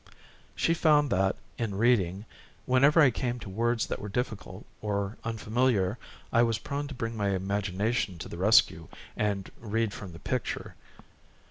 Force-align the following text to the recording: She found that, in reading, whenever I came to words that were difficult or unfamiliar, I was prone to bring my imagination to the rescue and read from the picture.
She 0.55 0.73
found 0.73 1.11
that, 1.11 1.35
in 1.59 1.75
reading, 1.77 2.25
whenever 2.65 2.99
I 2.99 3.11
came 3.11 3.37
to 3.41 3.51
words 3.51 3.85
that 3.85 3.99
were 3.99 4.09
difficult 4.09 4.65
or 4.81 5.15
unfamiliar, 5.23 5.99
I 6.33 6.41
was 6.41 6.57
prone 6.57 6.87
to 6.87 6.95
bring 6.95 7.15
my 7.15 7.35
imagination 7.35 8.17
to 8.17 8.27
the 8.27 8.37
rescue 8.39 8.87
and 9.15 9.51
read 9.61 9.93
from 9.93 10.13
the 10.13 10.17
picture. 10.19 10.73